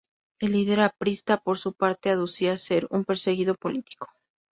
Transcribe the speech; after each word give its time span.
El 0.39 0.53
líder 0.53 0.79
aprista, 0.79 1.37
por 1.37 1.59
su 1.59 1.73
parte, 1.75 2.09
aducía 2.09 2.57
ser 2.57 2.87
un 2.89 3.05
perseguido 3.05 3.53
político. 3.53 4.07